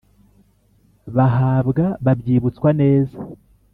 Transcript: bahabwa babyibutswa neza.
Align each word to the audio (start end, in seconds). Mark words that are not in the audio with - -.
bahabwa 1.15 1.85
babyibutswa 2.05 2.69
neza. 2.81 3.17